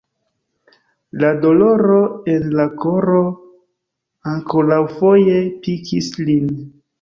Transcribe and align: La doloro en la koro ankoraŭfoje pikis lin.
La 1.23 1.27
doloro 1.43 1.97
en 2.35 2.47
la 2.61 2.65
koro 2.85 3.19
ankoraŭfoje 4.33 5.39
pikis 5.69 6.11
lin. 6.31 6.51